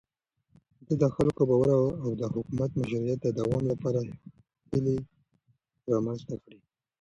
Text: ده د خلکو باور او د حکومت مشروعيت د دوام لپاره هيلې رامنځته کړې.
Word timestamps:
ده 0.87 0.93
د 1.01 1.03
خلکو 1.15 1.41
باور 1.49 1.69
او 2.05 2.09
د 2.19 2.23
حکومت 2.33 2.69
مشروعيت 2.79 3.19
د 3.23 3.27
دوام 3.39 3.63
لپاره 3.71 3.99
هيلې 4.69 4.97
رامنځته 5.91 6.35
کړې. 6.43 6.59